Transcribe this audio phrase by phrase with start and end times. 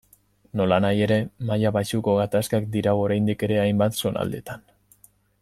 [0.59, 1.17] Nolanahi ere,
[1.49, 4.67] maila baxuko gatazkak dirau oraindik ere hainbat zonaldetan.